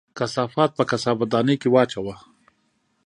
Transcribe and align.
کثافات 0.17 0.71
په 0.77 0.83
کثافت 0.91 1.27
دانۍ 1.33 1.55
کې 1.61 1.67
واچوه 1.71 2.15